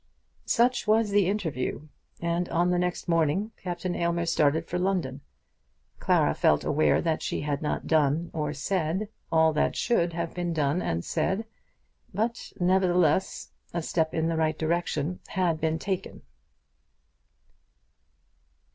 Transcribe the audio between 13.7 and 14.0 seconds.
a